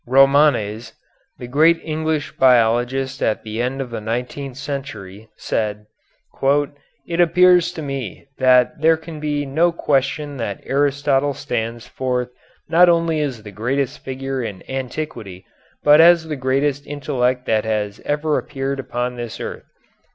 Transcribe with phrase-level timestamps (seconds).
[0.07, 0.93] Romanes,
[1.37, 5.85] the great English biologist of the end of the nineteenth century, said:
[7.07, 12.29] "It appears to me that there can be no question that Aristotle stands forth
[12.67, 15.45] not only as the greatest figure in antiquity
[15.83, 19.65] but as the greatest intellect that has ever appeared upon this earth."